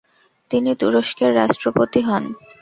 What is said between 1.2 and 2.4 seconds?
রাষ্ট্রপতি হন।